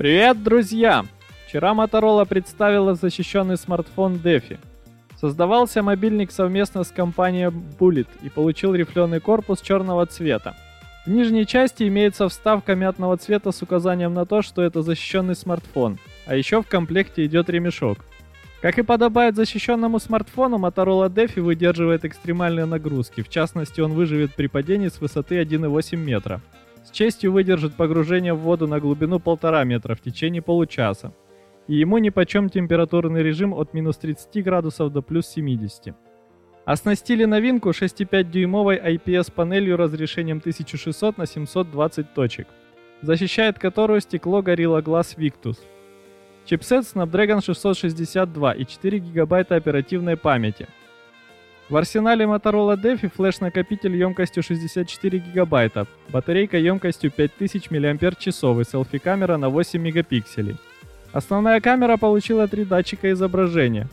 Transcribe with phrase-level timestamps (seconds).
[0.00, 1.04] Привет, друзья!
[1.46, 4.56] Вчера Motorola представила защищенный смартфон DeFi.
[5.20, 10.56] Создавался мобильник совместно с компанией Bullet и получил рифленый корпус черного цвета.
[11.04, 15.98] В нижней части имеется вставка мятного цвета с указанием на то, что это защищенный смартфон,
[16.24, 17.98] а еще в комплекте идет ремешок.
[18.62, 24.46] Как и подобает защищенному смартфону, Motorola DeFi выдерживает экстремальные нагрузки, в частности он выживет при
[24.46, 26.40] падении с высоты 1,8 метра.
[26.82, 31.12] С честью выдержит погружение в воду на глубину 1,5 метра в течение получаса.
[31.68, 35.94] И ему нипочем температурный режим от минус 30 градусов до плюс 70.
[36.64, 42.48] Оснастили новинку 6,5-дюймовой IPS-панелью разрешением 1600 на 720 точек,
[43.02, 45.58] защищает которую стекло Gorilla Glass Victus.
[46.46, 50.66] Чипсет Snapdragon 662 и 4 гигабайта оперативной памяти–
[51.70, 59.48] в арсенале Motorola DeFi флеш-накопитель емкостью 64 гигабайта, батарейка емкостью 5000 мАч и селфи-камера на
[59.48, 60.56] 8 мегапикселей.
[61.12, 63.88] Основная камера получила три датчика изображения.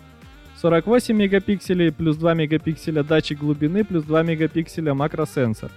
[0.60, 5.70] 48 мегапикселей плюс 2 мегапикселя датчик глубины плюс 2 мегапикселя макросенсор.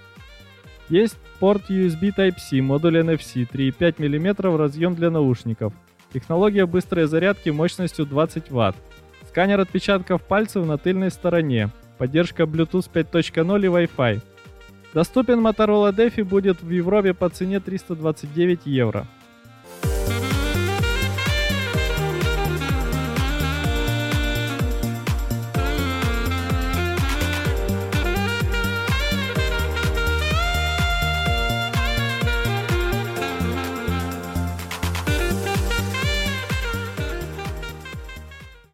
[0.88, 5.74] Есть порт USB Type-C, модуль NFC, 3,5 мм разъем для наушников.
[6.14, 8.74] Технология быстрой зарядки мощностью 20 Вт.
[9.28, 11.70] Сканер отпечатков пальцев на тыльной стороне.
[12.00, 14.22] Поддержка Bluetooth 5.0 и Wi-Fi.
[14.94, 19.06] Доступен Motorola DeFi будет в Европе по цене 329 евро.